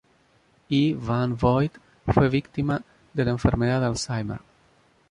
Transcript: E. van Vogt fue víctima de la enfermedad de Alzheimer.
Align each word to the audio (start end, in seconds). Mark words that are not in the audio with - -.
E. 0.77 0.95
van 0.95 1.37
Vogt 1.37 1.77
fue 2.07 2.27
víctima 2.27 2.81
de 3.13 3.23
la 3.23 3.29
enfermedad 3.29 3.81
de 3.81 3.85
Alzheimer. 3.85 4.39